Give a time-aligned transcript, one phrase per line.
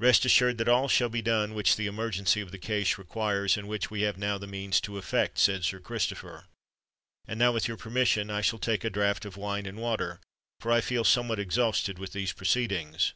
[0.00, 3.68] "Rest assured that all shall be done which the emergency of the case requires, and
[3.68, 6.46] which we have now the means to effect," said Sir Christopher.
[7.28, 10.80] "And now, with your permission, I shall take a draught of wine and water—for I
[10.80, 13.12] feel somewhat exhausted with these proceedings."